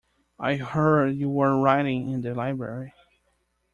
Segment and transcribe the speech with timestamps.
[0.39, 2.91] I heard you were writing in the library.